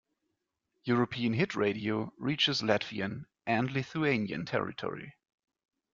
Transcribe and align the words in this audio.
European 0.85 1.33
Hit 1.33 1.53
Radio 1.55 2.11
reaches 2.17 2.63
Latvian 2.63 3.25
and 3.45 3.69
Lithuanian 3.71 4.47
territory. 4.47 5.13